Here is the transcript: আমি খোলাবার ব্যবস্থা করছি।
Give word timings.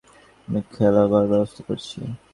আমি 0.47 0.59
খোলাবার 0.71 1.23
ব্যবস্থা 1.31 1.61
করছি। 1.67 1.97